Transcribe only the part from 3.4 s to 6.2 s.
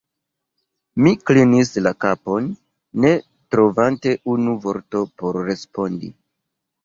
trovante unu vorton por respondi.